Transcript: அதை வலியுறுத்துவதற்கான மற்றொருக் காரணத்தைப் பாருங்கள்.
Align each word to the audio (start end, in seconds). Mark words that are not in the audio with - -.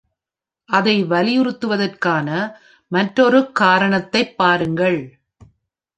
அதை 0.69 1.05
வலியுறுத்துவதற்கான 1.05 2.29
மற்றொருக் 2.87 3.55
காரணத்தைப் 3.55 4.37
பாருங்கள். 4.37 4.99